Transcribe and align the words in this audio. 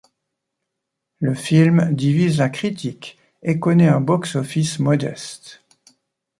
Le 1.19 1.35
film 1.35 1.93
divise 1.93 2.39
la 2.39 2.49
critique 2.49 3.19
et 3.43 3.59
connait 3.59 3.87
un 3.87 4.01
box-office 4.01 4.79
modeste. 4.79 5.63